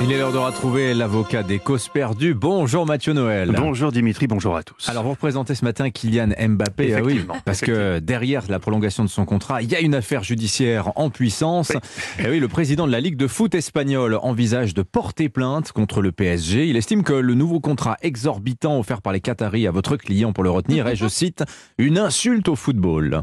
Il 0.00 0.12
est 0.12 0.18
l'heure 0.18 0.32
de 0.32 0.38
retrouver 0.38 0.94
l'avocat 0.94 1.42
des 1.42 1.58
causes 1.58 1.88
perdues. 1.88 2.34
Bonjour 2.34 2.86
Mathieu 2.86 3.14
Noël. 3.14 3.52
Bonjour 3.56 3.90
Dimitri, 3.90 4.28
bonjour 4.28 4.56
à 4.56 4.62
tous. 4.62 4.88
Alors 4.88 5.02
vous 5.02 5.10
représentez 5.10 5.56
ce 5.56 5.64
matin 5.64 5.90
Kylian 5.90 6.28
Mbappé, 6.38 6.94
ah 6.94 7.02
oui, 7.02 7.26
parce 7.44 7.60
que 7.60 7.98
derrière 7.98 8.44
la 8.48 8.60
prolongation 8.60 9.02
de 9.02 9.08
son 9.08 9.24
contrat, 9.24 9.60
il 9.60 9.70
y 9.70 9.74
a 9.74 9.80
une 9.80 9.94
affaire 9.94 10.22
judiciaire 10.22 10.92
en 10.96 11.10
puissance. 11.10 11.72
Et 12.20 12.28
oui, 12.28 12.38
le 12.38 12.48
président 12.48 12.86
de 12.86 12.92
la 12.92 13.00
Ligue 13.00 13.16
de 13.16 13.26
foot 13.26 13.54
espagnole 13.54 14.18
envisage 14.22 14.72
de 14.74 14.82
porter 14.82 15.28
plainte 15.28 15.72
contre 15.72 16.00
le 16.00 16.12
PSG. 16.12 16.68
Il 16.68 16.76
estime 16.76 17.02
que 17.02 17.14
le 17.14 17.34
nouveau 17.34 17.58
contrat 17.58 17.96
exorbitant 18.02 18.78
offert 18.78 19.02
par 19.02 19.12
les 19.12 19.20
Qataris 19.20 19.66
à 19.66 19.72
votre 19.72 19.96
client 19.96 20.32
pour 20.32 20.44
le 20.44 20.50
retenir 20.50 20.86
est, 20.86 20.96
je 20.96 21.08
cite, 21.08 21.42
une 21.78 21.98
insulte 21.98 22.48
au 22.48 22.56
football. 22.56 23.22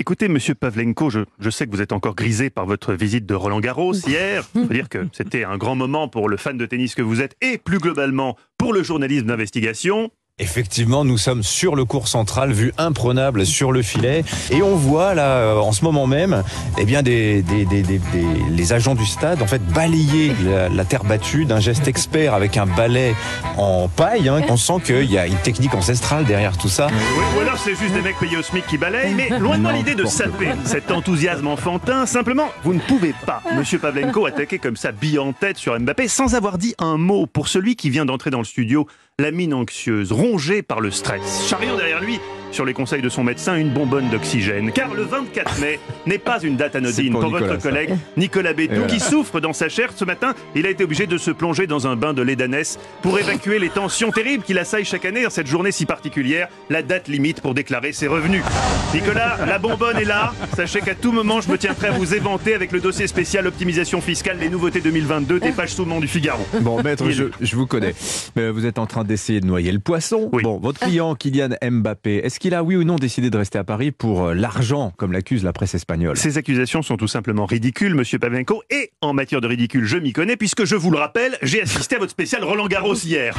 Écoutez, 0.00 0.28
monsieur 0.28 0.54
Pavlenko, 0.54 1.10
je, 1.10 1.20
je 1.40 1.50
sais 1.50 1.66
que 1.66 1.72
vous 1.72 1.82
êtes 1.82 1.90
encore 1.90 2.14
grisé 2.14 2.50
par 2.50 2.66
votre 2.66 2.94
visite 2.94 3.26
de 3.26 3.34
Roland 3.34 3.58
Garros 3.58 3.94
hier. 3.94 4.48
Je 4.54 4.60
veux 4.60 4.68
dire 4.68 4.88
que 4.88 5.08
c'était 5.12 5.42
un 5.42 5.58
grand 5.58 5.74
moment 5.74 6.06
pour 6.06 6.28
le 6.28 6.36
fan 6.36 6.56
de 6.56 6.66
tennis 6.66 6.94
que 6.94 7.02
vous 7.02 7.20
êtes 7.20 7.34
et 7.40 7.58
plus 7.58 7.78
globalement 7.78 8.36
pour 8.58 8.72
le 8.72 8.84
journalisme 8.84 9.26
d'investigation. 9.26 10.12
Effectivement, 10.40 11.04
nous 11.04 11.18
sommes 11.18 11.42
sur 11.42 11.74
le 11.74 11.84
cours 11.84 12.06
central, 12.06 12.52
vue 12.52 12.72
imprenable 12.78 13.44
sur 13.44 13.72
le 13.72 13.82
filet, 13.82 14.24
et 14.50 14.62
on 14.62 14.76
voit 14.76 15.14
là, 15.14 15.26
euh, 15.38 15.56
en 15.58 15.72
ce 15.72 15.82
moment 15.84 16.06
même, 16.06 16.44
eh 16.78 16.84
bien, 16.84 17.02
des, 17.02 17.42
des, 17.42 17.64
des, 17.64 17.82
des- 17.82 17.98
des- 17.98 18.24
les 18.50 18.72
agents 18.72 18.94
du 18.94 19.04
stade 19.04 19.42
en 19.42 19.46
fait 19.48 19.60
balayer 19.72 20.32
la, 20.44 20.68
la 20.68 20.84
terre 20.84 21.02
battue 21.02 21.44
d'un 21.44 21.58
geste 21.58 21.88
expert 21.88 22.34
avec 22.34 22.56
un 22.56 22.66
balai 22.66 23.14
en 23.56 23.88
paille. 23.88 24.28
hein. 24.28 24.40
On 24.48 24.56
sent 24.56 24.74
qu'il 24.84 25.10
y 25.10 25.18
a 25.18 25.26
une 25.26 25.36
technique 25.38 25.74
ancestrale 25.74 26.24
derrière 26.24 26.56
tout 26.56 26.68
ça. 26.68 26.86
Oui, 26.88 27.24
ou 27.36 27.40
alors 27.40 27.58
c'est 27.58 27.74
juste 27.74 27.92
des 27.94 28.00
mecs 28.02 28.18
payés 28.18 28.36
au 28.36 28.42
SMIC 28.42 28.64
qui 28.66 28.78
balayent, 28.78 29.14
mais 29.14 29.30
loin 29.40 29.56
de 29.58 29.62
moi 29.62 29.72
l'idée 29.72 29.94
de 29.96 30.04
saper 30.06 30.50
cet 30.64 30.90
enthousiasme 30.92 31.48
enfantin. 31.48 32.06
Simplement, 32.06 32.48
vous 32.62 32.74
ne 32.74 32.80
pouvez 32.80 33.14
pas, 33.26 33.42
monsieur 33.56 33.80
Pavlenko, 33.80 34.26
attaquer 34.26 34.58
comme 34.58 34.76
ça, 34.76 34.92
bille 34.92 35.18
en 35.18 35.32
tête 35.32 35.56
sur 35.58 35.78
Mbappé, 35.78 36.06
sans 36.06 36.36
avoir 36.36 36.58
dit 36.58 36.74
un 36.78 36.96
mot 36.96 37.26
pour 37.26 37.48
celui 37.48 37.74
qui 37.74 37.90
vient 37.90 38.04
d'entrer 38.06 38.30
dans 38.30 38.38
le 38.38 38.44
studio, 38.44 38.86
la 39.20 39.32
mine 39.32 39.52
anxieuse, 39.52 40.12
rongée 40.12 40.62
par 40.62 40.80
le 40.80 40.92
stress, 40.92 41.44
charriant 41.48 41.76
derrière 41.76 42.00
lui, 42.00 42.20
sur 42.50 42.64
les 42.64 42.74
conseils 42.74 43.02
de 43.02 43.08
son 43.08 43.24
médecin, 43.24 43.56
une 43.56 43.70
bonbonne 43.70 44.08
d'oxygène. 44.10 44.72
Car 44.72 44.94
le 44.94 45.02
24 45.02 45.60
mai 45.60 45.78
n'est 46.06 46.18
pas 46.18 46.40
une 46.42 46.56
date 46.56 46.76
anodine 46.76 47.12
pour 47.12 47.20
pour, 47.20 47.30
Nicolas, 47.30 47.46
votre 47.48 47.62
ça. 47.62 47.68
collègue 47.68 47.94
Nicolas 48.16 48.52
Bétou, 48.52 48.86
qui 48.88 49.00
souffre 49.00 49.40
dans 49.40 49.52
sa 49.52 49.68
chair. 49.68 49.90
Ce 49.94 50.04
matin, 50.04 50.34
il 50.54 50.66
a 50.66 50.70
été 50.70 50.84
obligé 50.84 51.06
de 51.06 51.18
se 51.18 51.30
plonger 51.30 51.66
dans 51.66 51.86
un 51.86 51.96
bain 51.96 52.12
de 52.12 52.22
lait 52.22 52.36
d'ânesse 52.36 52.78
pour 53.02 53.18
évacuer 53.18 53.58
les 53.58 53.68
tensions 53.70 54.10
terribles 54.10 54.44
qui 54.44 54.54
l'assaillent 54.54 54.84
chaque 54.84 55.04
année 55.04 55.26
en 55.26 55.30
cette 55.30 55.46
journée 55.46 55.72
si 55.72 55.86
particulière, 55.86 56.48
la 56.70 56.82
date 56.82 57.08
limite 57.08 57.40
pour 57.40 57.54
déclarer 57.54 57.92
ses 57.92 58.06
revenus. 58.06 58.42
Nicolas, 58.94 59.38
la 59.46 59.58
bonbonne 59.58 59.96
est 59.98 60.04
là. 60.04 60.32
Sachez 60.56 60.80
qu'à 60.80 60.94
tout 60.94 61.12
moment, 61.12 61.40
je 61.40 61.50
me 61.50 61.58
tiens 61.58 61.74
prêt 61.74 61.88
à 61.88 61.92
vous 61.92 62.14
éventer 62.14 62.54
avec 62.54 62.72
le 62.72 62.80
dossier 62.80 63.06
spécial 63.06 63.46
optimisation 63.46 64.00
fiscale 64.00 64.38
des 64.38 64.48
nouveautés 64.48 64.80
2022 64.80 65.40
des 65.40 65.52
pages 65.52 65.74
sous-monde 65.74 66.02
du 66.02 66.08
Figaro. 66.08 66.46
Bon, 66.60 66.82
maître, 66.82 67.10
je, 67.10 67.24
je 67.40 67.56
vous 67.56 67.66
connais. 67.66 67.94
Mais 68.36 68.50
vous 68.50 68.66
êtes 68.66 68.78
en 68.78 68.86
train 68.86 69.04
d'essayer 69.04 69.40
de 69.40 69.46
noyer 69.46 69.72
le 69.72 69.78
poisson. 69.78 70.28
Oui. 70.32 70.42
Bon, 70.42 70.58
votre 70.58 70.80
client 70.80 71.14
Kylian 71.14 71.50
Mbappé, 71.62 72.16
est-ce 72.24 72.37
qu'il 72.38 72.54
a, 72.54 72.62
oui 72.62 72.76
ou 72.76 72.84
non, 72.84 72.96
décidé 72.96 73.30
de 73.30 73.36
rester 73.36 73.58
à 73.58 73.64
Paris 73.64 73.90
pour 73.90 74.26
euh, 74.26 74.34
l'argent, 74.34 74.92
comme 74.96 75.12
l'accuse 75.12 75.44
la 75.44 75.52
presse 75.52 75.74
espagnole? 75.74 76.16
Ces 76.16 76.38
accusations 76.38 76.82
sont 76.82 76.96
tout 76.96 77.08
simplement 77.08 77.46
ridicules, 77.46 77.94
monsieur 77.94 78.18
Pavlenko, 78.18 78.62
et 78.70 78.90
en 79.00 79.12
matière 79.12 79.40
de 79.40 79.46
ridicule, 79.48 79.84
je 79.84 79.96
m'y 79.98 80.12
connais, 80.12 80.36
puisque 80.36 80.64
je 80.64 80.74
vous 80.76 80.90
le 80.90 80.98
rappelle, 80.98 81.36
j'ai 81.42 81.62
assisté 81.62 81.96
à 81.96 81.98
votre 81.98 82.10
spécial 82.12 82.44
Roland 82.44 82.66
Garros 82.66 82.94
hier. 82.94 83.36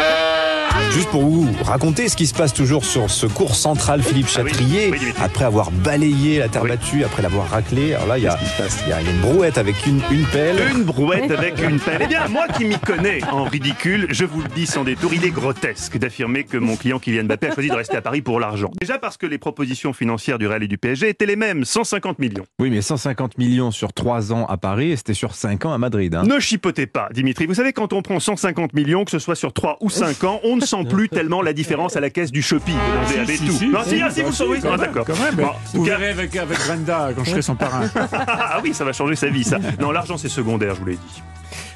Juste 0.91 1.09
pour 1.09 1.21
vous 1.23 1.47
raconter 1.63 2.07
ce 2.09 2.15
qui 2.15 2.27
se 2.27 2.33
passe 2.33 2.53
toujours 2.53 2.85
sur 2.85 3.09
ce 3.09 3.25
cours 3.25 3.55
central 3.55 4.01
Philippe 4.01 4.27
Ah 4.35 4.41
oui, 4.43 4.49
Chatrier, 4.51 4.89
oui, 4.91 4.99
après 5.21 5.45
avoir 5.45 5.71
balayé 5.71 6.39
la 6.39 6.47
terre 6.49 6.63
Oui. 6.63 6.69
battue, 6.69 7.03
après 7.03 7.21
l'avoir 7.21 7.49
raclé. 7.49 7.93
Alors 7.93 8.07
là, 8.07 8.17
il 8.17 8.23
y 8.23 8.27
a, 8.27 8.37
il 8.59 8.89
y 8.89 8.93
a- 8.93 9.01
il 9.01 9.05
y 9.05 9.07
a 9.07 9.11
une 9.11 9.19
brouette 9.21 9.57
avec 9.57 9.85
une, 9.85 10.01
une 10.11 10.25
pelle. 10.25 10.57
Une 10.75 10.83
brouette 10.83 11.31
avec 11.31 11.59
une 11.61 11.79
pelle. 11.79 11.99
Eh 12.03 12.07
bien, 12.07 12.27
moi 12.27 12.47
qui 12.47 12.65
m'y 12.65 12.77
connais 12.79 13.23
en 13.31 13.43
ridicule, 13.45 14.07
je 14.09 14.25
vous 14.25 14.41
le 14.41 14.47
dis 14.49 14.65
sans 14.65 14.83
détour, 14.83 15.13
il 15.13 15.23
est 15.25 15.29
grotesque 15.31 15.97
d'affirmer 15.97 16.43
que 16.43 16.57
mon 16.57 16.75
client 16.75 16.99
Kylian 16.99 17.23
Mbappé 17.25 17.47
a 17.47 17.53
choisi 17.53 17.69
de 17.69 17.75
rester 17.75 17.97
à 17.97 18.01
Paris 18.01 18.21
pour 18.21 18.39
l'argent. 18.39 18.71
Déjà 18.89 18.97
parce 18.97 19.17
que 19.17 19.27
les 19.27 19.37
propositions 19.37 19.93
financières 19.93 20.39
du 20.39 20.47
Real 20.47 20.63
et 20.63 20.67
du 20.67 20.79
PSG 20.79 21.09
étaient 21.09 21.27
les 21.27 21.35
mêmes, 21.35 21.63
150 21.63 22.17
millions. 22.17 22.47
Oui, 22.57 22.71
mais 22.71 22.81
150 22.81 23.37
millions 23.37 23.69
sur 23.69 23.93
3 23.93 24.33
ans 24.33 24.47
à 24.47 24.57
Paris 24.57 24.89
et 24.93 24.95
c'était 24.95 25.13
sur 25.13 25.35
5 25.35 25.65
ans 25.65 25.73
à 25.73 25.77
Madrid. 25.77 26.15
hein. 26.15 26.23
Ne 26.23 26.39
chipotez 26.39 26.87
pas, 26.87 27.07
Dimitri. 27.13 27.45
Vous 27.45 27.53
savez, 27.53 27.71
quand 27.71 27.93
on 27.93 28.01
prend 28.01 28.19
150 28.19 28.73
millions, 28.73 29.05
que 29.05 29.11
ce 29.11 29.19
soit 29.19 29.35
sur 29.35 29.53
3 29.53 29.77
ou 29.81 29.91
5 29.91 30.23
ans, 30.23 30.39
on 30.43 30.55
ne 30.55 30.61
sent 30.61 30.85
plus 30.89 31.07
tellement 31.09 31.43
la 31.43 31.53
différence 31.53 31.97
à 31.97 31.99
la 31.99 32.09
caisse 32.09 32.31
du 32.31 32.41
Shopee. 32.41 32.71
Demandez 32.71 33.19
à 33.19 33.25
Si, 33.27 33.37
si, 33.37 33.43
Bétou. 33.43 33.55
si, 33.59 33.67
non, 33.67 33.83
si, 33.83 33.89
si, 33.97 34.01
ah, 34.01 34.09
si, 34.09 34.23
vous 34.23 34.53
le 34.53 34.59
Ah, 34.73 34.77
d'accord. 34.77 35.05
Quand 35.05 35.19
même. 35.19 35.35
Bon, 35.35 35.43
en 35.45 35.49
tout 35.49 35.57
vous 35.73 35.85
cas- 35.85 35.91
verrez 35.99 36.09
avec, 36.09 36.35
avec 36.35 36.57
Brenda 36.57 37.11
quand 37.15 37.23
je 37.25 37.29
serai 37.29 37.41
son 37.43 37.55
parrain. 37.55 37.87
Ah 38.11 38.59
oui, 38.63 38.73
ça 38.73 38.85
va 38.85 38.91
changer 38.91 39.15
sa 39.15 39.27
vie, 39.27 39.43
ça. 39.43 39.59
Non, 39.79 39.91
l'argent, 39.91 40.17
c'est 40.17 40.29
secondaire, 40.29 40.73
je 40.73 40.79
vous 40.79 40.87
l'ai 40.87 40.93
dit. 40.95 41.21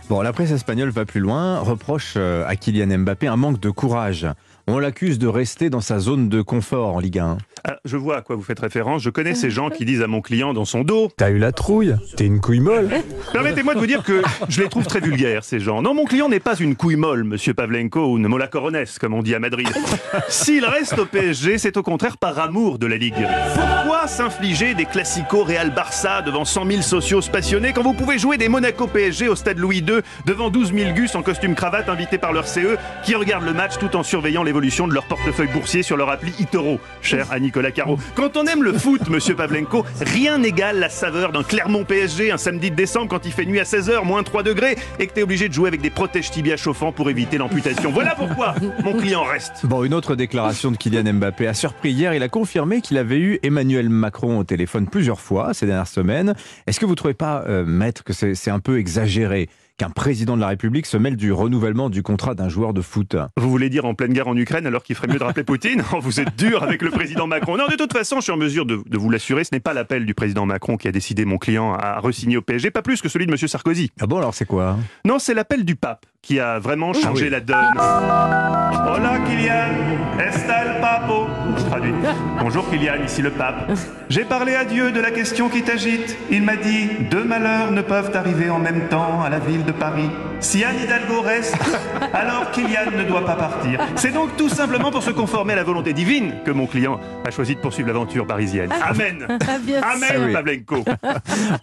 Bon, 0.09 0.21
la 0.21 0.33
presse 0.33 0.49
espagnole 0.51 0.89
va 0.89 1.05
plus 1.05 1.21
loin, 1.21 1.59
reproche 1.59 2.15
euh, 2.17 2.43
à 2.47 2.55
Kylian 2.55 2.97
Mbappé 2.99 3.27
un 3.27 3.37
manque 3.37 3.59
de 3.59 3.69
courage. 3.69 4.25
On 4.65 4.79
l'accuse 4.79 5.19
de 5.19 5.27
rester 5.27 5.69
dans 5.69 5.81
sa 5.81 5.99
zone 5.99 6.29
de 6.29 6.41
confort 6.41 6.95
en 6.95 6.99
Ligue 6.99 7.19
1. 7.19 7.37
Ah, 7.65 7.77
je 7.85 7.95
vois 7.95 8.17
à 8.17 8.21
quoi 8.21 8.35
vous 8.35 8.41
faites 8.41 8.59
référence. 8.59 9.01
Je 9.03 9.09
connais 9.09 9.35
ces 9.35 9.49
gens 9.49 9.69
qui 9.69 9.85
disent 9.85 10.01
à 10.01 10.07
mon 10.07 10.19
client 10.19 10.53
dans 10.53 10.65
son 10.65 10.81
dos 10.81 11.09
T'as 11.15 11.29
eu 11.29 11.37
la 11.37 11.53
trouille 11.53 11.95
T'es 12.17 12.25
une 12.25 12.41
couille 12.41 12.59
molle 12.59 12.89
Permettez-moi 13.31 13.73
de 13.73 13.79
vous 13.79 13.87
dire 13.87 14.03
que 14.03 14.21
je 14.49 14.61
les 14.61 14.67
trouve 14.67 14.85
très 14.85 14.99
vulgaires, 14.99 15.45
ces 15.45 15.61
gens. 15.61 15.81
Non, 15.81 15.93
mon 15.93 16.03
client 16.03 16.27
n'est 16.27 16.41
pas 16.41 16.57
une 16.57 16.75
couille 16.75 16.97
molle, 16.97 17.23
monsieur 17.23 17.53
Pavlenko, 17.53 18.11
ou 18.11 18.17
une 18.17 18.27
mola 18.27 18.47
coronesse, 18.47 18.99
comme 18.99 19.13
on 19.13 19.23
dit 19.23 19.33
à 19.33 19.39
Madrid. 19.39 19.69
S'il 20.27 20.65
reste 20.65 20.99
au 20.99 21.05
PSG, 21.05 21.57
c'est 21.57 21.77
au 21.77 21.83
contraire 21.83 22.17
par 22.17 22.37
amour 22.37 22.79
de 22.79 22.85
la 22.85 22.97
Ligue. 22.97 23.25
Pourquoi 23.55 24.07
s'infliger 24.07 24.73
des 24.73 24.85
classicos 24.85 25.47
Real-Barça 25.47 26.21
devant 26.21 26.43
100 26.43 26.65
000 26.69 26.81
socios 26.81 27.21
passionnés 27.31 27.71
quand 27.71 27.83
vous 27.83 27.93
pouvez 27.93 28.17
jouer 28.19 28.37
des 28.37 28.49
Monaco-PSG 28.49 29.29
au 29.29 29.35
stade 29.35 29.57
Louis 29.57 29.77
II 29.77 30.01
devant 30.25 30.49
12 30.49 30.73
000 30.73 30.93
gus 30.93 31.15
en 31.15 31.21
costume 31.21 31.55
cravate 31.55 31.87
invités 31.87 32.17
par 32.17 32.33
leur 32.33 32.45
CE 32.47 32.77
qui 33.05 33.15
regardent 33.15 33.45
le 33.45 33.53
match 33.53 33.77
tout 33.79 33.95
en 33.95 34.03
surveillant 34.03 34.43
l'évolution 34.43 34.85
de 34.85 34.93
leur 34.93 35.05
portefeuille 35.05 35.47
boursier 35.47 35.81
sur 35.81 35.95
leur 35.95 36.09
appli 36.09 36.33
eToro, 36.41 36.79
cher 37.01 37.31
à 37.31 37.39
Nicolas 37.53 37.71
Caro. 37.71 37.99
Quand 38.15 38.35
on 38.35 38.47
aime 38.47 38.63
le 38.63 38.73
foot, 38.73 39.07
monsieur 39.09 39.35
Pavlenko, 39.35 39.85
rien 40.01 40.39
n'égale 40.39 40.79
la 40.79 40.89
saveur 40.89 41.31
d'un 41.31 41.43
Clermont 41.43 41.83
PSG 41.83 42.31
un 42.31 42.37
samedi 42.37 42.71
de 42.71 42.75
décembre 42.75 43.09
quand 43.09 43.27
il 43.27 43.31
fait 43.31 43.45
nuit 43.45 43.59
à 43.59 43.63
16h, 43.63 44.03
moins 44.03 44.23
3 44.23 44.41
degrés, 44.41 44.75
et 44.97 45.05
que 45.05 45.13
t'es 45.13 45.21
obligé 45.21 45.49
de 45.49 45.53
jouer 45.53 45.67
avec 45.67 45.79
des 45.79 45.91
protèges 45.91 46.31
tibias 46.31 46.57
chauffants 46.57 46.91
pour 46.91 47.11
éviter 47.11 47.37
l'amputation. 47.37 47.91
Voilà 47.91 48.15
pourquoi 48.15 48.55
mon 48.83 48.93
client 48.93 49.23
reste. 49.23 49.67
Bon, 49.67 49.83
une 49.83 49.93
autre 49.93 50.15
déclaration 50.15 50.71
de 50.71 50.77
Kylian 50.77 51.13
Mbappé 51.13 51.45
a 51.45 51.53
surpris 51.53 51.91
hier. 51.91 52.15
Il 52.15 52.23
a 52.23 52.27
confirmé 52.27 52.81
qu'il 52.81 52.97
avait 52.97 53.19
eu 53.19 53.37
Emmanuel 53.43 53.87
Macron 53.87 54.39
au 54.39 54.43
téléphone 54.43 54.87
plusieurs 54.87 55.19
fois 55.19 55.53
ces 55.53 55.67
dernières 55.67 55.85
semaines. 55.85 56.33
Est-ce 56.65 56.79
que 56.79 56.85
vous 56.85 56.93
ne 56.93 56.97
trouvez 56.97 57.13
pas, 57.13 57.43
euh, 57.47 57.65
maître, 57.65 58.03
que 58.03 58.13
c'est 58.13 58.33
c'est 58.33 58.49
un 58.49 58.59
peu 58.59 58.79
exagéré 58.79 59.47
qu'un 59.83 59.89
président 59.89 60.37
de 60.37 60.41
la 60.41 60.47
République 60.47 60.85
se 60.85 60.95
mêle 60.95 61.17
du 61.17 61.33
renouvellement 61.33 61.89
du 61.89 62.03
contrat 62.03 62.35
d'un 62.35 62.47
joueur 62.47 62.73
de 62.73 62.79
foot 62.79 63.17
Vous 63.35 63.49
voulez 63.49 63.69
dire 63.69 63.83
en 63.83 63.95
pleine 63.95 64.13
guerre 64.13 64.29
en 64.29 64.37
Ukraine 64.37 64.65
alors 64.65 64.81
qu'il 64.81 64.95
ferait 64.95 65.09
mieux 65.09 65.19
de 65.19 65.23
rappeler 65.25 65.43
Poutine 65.43 65.83
Oh, 65.93 65.99
Vous 65.99 66.21
êtes 66.21 66.37
dur 66.37 66.63
avec 66.63 66.81
le 66.81 66.89
président 66.89 67.27
Macron. 67.27 67.57
Non, 67.57 67.67
de 67.67 67.75
toute 67.75 67.91
façon, 67.91 68.17
je 68.17 68.21
suis 68.21 68.31
en 68.31 68.37
mesure 68.37 68.65
de, 68.65 68.81
de 68.85 68.97
vous 68.97 69.09
l'assurer, 69.09 69.43
ce 69.43 69.49
n'est 69.51 69.59
pas 69.59 69.73
l'appel 69.73 70.05
du 70.05 70.13
président 70.13 70.45
Macron 70.45 70.77
qui 70.77 70.87
a 70.87 70.93
décidé 70.93 71.25
mon 71.25 71.37
client 71.37 71.73
à 71.73 71.99
re-signer 71.99 72.37
au 72.37 72.41
PSG, 72.41 72.71
pas 72.71 72.81
plus 72.81 73.01
que 73.01 73.09
celui 73.09 73.25
de 73.25 73.31
monsieur 73.31 73.49
Sarkozy. 73.49 73.91
Ah 73.99 74.07
bon, 74.07 74.19
alors 74.19 74.33
c'est 74.33 74.45
quoi? 74.45 74.77
Non, 75.03 75.19
c'est 75.19 75.33
l'appel 75.33 75.65
du 75.65 75.75
pape 75.75 76.05
qui 76.23 76.39
a 76.39 76.57
vraiment 76.57 76.93
changé 76.93 77.25
oui. 77.25 77.29
la 77.29 77.41
donne. 77.41 77.57
Hola 77.77 79.19
Kylian, 79.27 80.19
está 80.25 80.63
el 80.63 80.79
papo 80.81 81.27
Je 81.57 81.63
traduis. 81.65 81.93
Bonjour 82.39 82.67
Kylian, 82.69 83.03
ici 83.05 83.21
le 83.21 83.29
pape. 83.31 83.71
J'ai 84.09 84.23
parlé 84.23 84.55
à 84.55 84.63
Dieu 84.63 84.91
de 84.91 85.01
la 85.01 85.11
question 85.11 85.49
qui 85.49 85.63
t'agite. 85.63 86.17
Il 86.31 86.43
m'a 86.43 86.55
dit 86.55 86.87
deux 87.11 87.23
malheurs 87.25 87.71
ne 87.71 87.81
peuvent 87.81 88.15
arriver 88.15 88.49
en 88.49 88.59
même 88.59 88.87
temps 88.87 89.21
à 89.21 89.29
la 89.29 89.39
ville 89.39 89.65
de 89.65 89.73
Paris. 89.73 90.09
Si 90.39 90.63
Anne 90.63 90.75
Hidalgo 90.83 91.21
reste, 91.21 91.55
alors 92.13 92.51
Kylian 92.51 92.91
ne 92.97 93.03
doit 93.03 93.25
pas 93.25 93.35
partir. 93.35 93.79
C'est 93.95 94.11
donc 94.13 94.35
tout 94.37 94.49
simplement 94.49 94.91
pour 94.91 95.03
se 95.03 95.11
conformer 95.11 95.53
à 95.53 95.57
la 95.57 95.63
volonté 95.63 95.93
divine 95.93 96.35
que 96.45 96.51
mon 96.51 96.67
client 96.67 96.99
a 97.25 97.31
choisi 97.31 97.55
de 97.55 97.59
poursuivre 97.59 97.87
l'aventure 97.89 98.25
parisienne. 98.27 98.69
Amen. 98.81 99.25
Amen, 99.29 99.81
Ah 99.81 99.95
oui. 100.25 100.33
Pavlenko. 100.33 100.83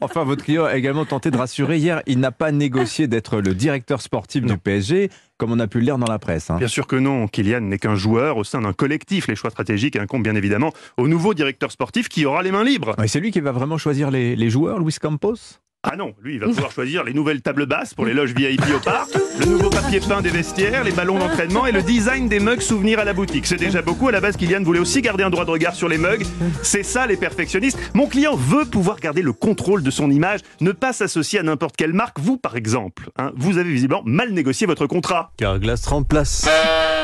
Enfin, 0.00 0.24
votre 0.24 0.44
client 0.44 0.64
a 0.64 0.76
également 0.76 1.04
tenté 1.06 1.30
de 1.30 1.36
rassurer. 1.36 1.78
Hier, 1.78 2.02
il 2.06 2.20
n'a 2.20 2.30
pas 2.32 2.52
négocié 2.52 3.06
d'être 3.06 3.40
le 3.40 3.54
directeur 3.54 4.00
sportif 4.02 4.44
du 4.54 4.58
PSG, 4.58 5.10
comme 5.38 5.52
on 5.52 5.58
a 5.58 5.66
pu 5.66 5.78
le 5.78 5.84
lire 5.84 5.98
dans 5.98 6.06
la 6.10 6.18
presse. 6.18 6.50
hein. 6.50 6.56
Bien 6.58 6.68
sûr 6.68 6.86
que 6.86 6.96
non, 6.96 7.26
Kylian 7.28 7.60
n'est 7.62 7.78
qu'un 7.78 7.94
joueur 7.96 8.36
au 8.36 8.44
sein 8.44 8.60
d'un 8.60 8.72
collectif. 8.72 9.26
Les 9.28 9.36
choix 9.36 9.50
stratégiques 9.50 9.96
incombent 9.96 10.22
bien 10.24 10.34
évidemment 10.34 10.72
au 10.96 11.08
nouveau 11.08 11.34
directeur 11.34 11.70
sportif 11.72 12.08
qui 12.08 12.24
aura 12.26 12.42
les 12.42 12.52
mains 12.52 12.64
libres. 12.64 12.94
Et 13.02 13.08
c'est 13.08 13.20
lui 13.20 13.30
qui 13.30 13.40
va 13.40 13.52
vraiment 13.52 13.78
choisir 13.78 14.10
les, 14.10 14.36
les 14.36 14.50
joueurs, 14.50 14.78
Luis 14.78 14.94
Campos? 15.00 15.34
Ah 15.82 15.96
non, 15.96 16.12
lui, 16.22 16.34
il 16.34 16.40
va 16.40 16.46
pouvoir 16.46 16.70
choisir 16.72 17.04
les 17.04 17.14
nouvelles 17.14 17.40
tables 17.40 17.64
basses 17.64 17.94
pour 17.94 18.04
les 18.04 18.12
loges 18.12 18.34
VIP 18.34 18.60
au 18.76 18.80
parc, 18.80 19.16
Le 19.40 19.46
nouveau 19.46 19.70
papier 19.70 20.00
peint 20.00 20.20
des 20.20 20.28
vestiaires, 20.28 20.84
les 20.84 20.92
ballons 20.92 21.18
d'entraînement 21.18 21.64
et 21.64 21.72
le 21.72 21.82
design 21.82 22.28
des 22.28 22.40
mugs 22.40 22.60
souvenirs 22.60 22.98
à 22.98 23.04
la 23.04 23.14
boutique. 23.14 23.46
C'est 23.46 23.56
déjà 23.56 23.80
beaucoup. 23.80 24.06
À 24.08 24.12
la 24.12 24.20
base, 24.20 24.36
Kylian 24.36 24.62
voulait 24.62 24.80
aussi 24.80 25.00
garder 25.00 25.24
un 25.24 25.30
droit 25.30 25.46
de 25.46 25.50
regard 25.50 25.74
sur 25.74 25.88
les 25.88 25.96
mugs. 25.96 26.26
C'est 26.62 26.82
ça 26.82 27.06
les 27.06 27.16
perfectionnistes. 27.16 27.78
Mon 27.94 28.06
client 28.06 28.36
veut 28.36 28.66
pouvoir 28.66 29.00
garder 29.00 29.22
le 29.22 29.32
contrôle 29.32 29.82
de 29.82 29.90
son 29.90 30.10
image, 30.10 30.40
ne 30.60 30.72
pas 30.72 30.92
s'associer 30.92 31.38
à 31.38 31.42
n'importe 31.42 31.74
quelle 31.76 31.94
marque. 31.94 32.20
Vous, 32.20 32.36
par 32.36 32.54
exemple, 32.54 33.08
hein, 33.16 33.32
vous 33.34 33.56
avez 33.56 33.70
visiblement 33.72 34.02
mal 34.04 34.32
négocié 34.32 34.66
votre 34.66 34.86
contrat. 34.86 35.32
Carglass 35.38 35.86
remplace. 35.86 36.46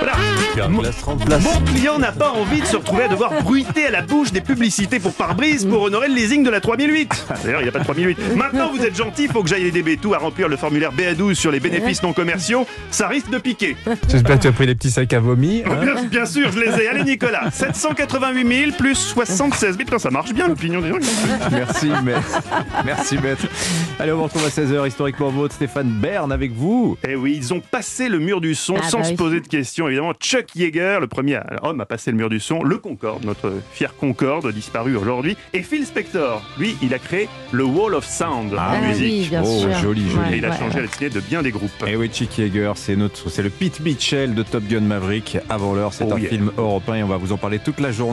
Voilà. 0.00 0.12
Carglass 0.54 1.02
remplace. 1.04 1.42
Mon 1.42 1.64
client 1.72 1.98
n'a 1.98 2.12
pas 2.12 2.32
envie 2.32 2.60
de 2.60 2.66
se 2.66 2.76
retrouver 2.76 3.04
à 3.04 3.08
devoir 3.08 3.42
bruiter 3.44 3.86
à 3.86 3.90
la 3.90 4.02
bouche 4.02 4.30
des 4.30 4.42
publicités 4.42 5.00
pour 5.00 5.14
pare-brise 5.14 5.64
pour 5.64 5.80
honorer 5.80 6.08
le 6.08 6.14
leasing 6.14 6.44
de 6.44 6.50
la 6.50 6.60
3008. 6.60 7.28
D'ailleurs, 7.44 7.60
il 7.60 7.64
n'y 7.64 7.70
a 7.70 7.72
pas 7.72 7.78
de 7.78 7.84
3008. 7.84 8.36
Maintenant, 8.36 8.70
vous 8.70 8.84
êtes 8.84 8.94
gentil, 8.94 9.24
il 9.24 9.30
faut 9.30 9.42
que 9.42 9.48
j'aille 9.48 9.64
aider 9.64 9.82
Bétou 9.82 10.12
à 10.12 10.18
remplir 10.18 10.48
le 10.48 10.58
formulaire 10.58 10.92
BA12 10.92 11.32
sur 11.32 11.50
les 11.50 11.60
bénéfices 11.60 12.02
non 12.02 12.12
commerciaux. 12.12 12.25
Ça 12.90 13.08
risque 13.08 13.31
de 13.31 13.38
piquer. 13.38 13.76
J'espère 14.08 14.37
que 14.37 14.43
tu 14.43 14.49
as 14.49 14.52
pris 14.52 14.67
les 14.67 14.75
petits 14.75 14.90
sacs 14.90 15.12
à 15.12 15.20
vomi. 15.20 15.62
hein. 15.67 15.76
Bien, 15.82 16.05
bien 16.05 16.26
sûr, 16.26 16.50
je 16.52 16.58
les 16.61 16.82
ai. 16.82 16.88
Allez, 16.88 17.05
Nicolas. 17.05 17.50
788 17.50 18.46
000 18.67 18.73
plus 18.76 18.94
76 18.96 19.70
000. 19.73 19.78
Putain, 19.78 19.99
ça 19.99 20.11
marche 20.11 20.32
bien 20.32 20.49
l'opinion 20.49 20.81
des 20.81 20.88
gens. 20.88 20.96
Merci, 21.50 21.88
maître. 22.05 22.40
Merci, 22.84 23.19
maître. 23.19 23.46
Allez, 23.99 24.12
on 24.12 24.17
vous 24.19 24.25
retrouve 24.25 24.44
à 24.44 24.49
16h, 24.49 24.87
historiquement 24.88 25.31
vôtre. 25.31 25.55
Stéphane 25.55 25.88
Bern 25.90 26.32
avec 26.32 26.52
vous. 26.52 26.96
Eh 27.06 27.14
oui, 27.17 27.34
ils 27.37 27.55
ont 27.55 27.61
passé 27.61 28.08
le 28.08 28.19
mur 28.19 28.40
du 28.40 28.55
son 28.55 28.76
Ah 28.79 28.88
sans 28.88 28.99
bah 28.99 29.05
se 29.05 29.11
oui. 29.11 29.17
poser 29.17 29.40
de 29.40 29.49
questions. 29.49 29.87
Évidemment, 29.88 30.12
Chuck 30.14 30.55
Yeager, 30.55 30.99
le 31.00 31.06
premier 31.06 31.40
homme 31.62 31.81
à 31.81 31.87
passer 31.87 32.11
le 32.11 32.17
mur 32.17 32.29
du 32.29 32.40
son, 32.40 32.62
le 32.62 32.79
Concorde, 32.79 33.25
notre 33.25 33.52
fier 33.72 33.94
Concorde, 33.96 34.50
disparu 34.52 34.96
aujourd'hui. 34.96 35.37
Et 35.52 35.62
Phil 35.62 35.84
Spector, 35.87 36.43
lui, 36.58 36.76
il 36.82 36.93
a 36.94 36.99
créé 36.99 37.29
le 37.52 37.64
Wall 37.64 37.94
of 37.94 38.05
Sound 38.06 38.52
Ah 38.58 38.72
en 38.76 38.82
oui, 38.82 38.88
musique. 38.88 39.31
bien 39.31 39.43
Oh, 39.44 39.61
sûr. 39.61 39.72
joli, 39.82 40.08
joli. 40.11 40.34
Et 40.34 40.37
il 40.38 40.44
a 40.44 40.50
Ouais, 40.50 40.56
changé 40.58 40.75
ouais. 40.76 40.81
la 40.82 40.87
destinée 40.87 41.11
de 41.11 41.20
bien 41.20 41.43
des 41.43 41.50
groupes. 41.50 41.70
Et 41.87 41.96
oui, 41.96 42.08
Chick 42.16 42.38
Yeager, 42.38 42.72
c'est 42.76 42.96
notre, 42.96 43.28
c'est 43.28 43.42
le 43.42 43.50
Pete 43.50 43.80
Mitchell 43.80 44.34
de 44.34 44.42
Top 44.42 44.64
Gun 44.66 44.80
Maverick. 44.80 45.36
Avant 45.50 45.74
l'heure, 45.74 45.92
c'est 45.92 46.06
Oh 46.08 46.14
un 46.14 46.18
yeah. 46.18 46.30
film 46.30 46.50
européen 46.56 46.94
et 46.94 47.02
on 47.02 47.08
va 47.08 47.18
vous 47.18 47.32
en 47.32 47.36
parler 47.36 47.58
toute 47.58 47.78
la 47.78 47.92
journée. 47.92 48.06